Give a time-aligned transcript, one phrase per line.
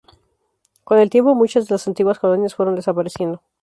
[0.83, 3.43] Con el tiempo, muchas de las antiguas colonias fueron desapareciendo.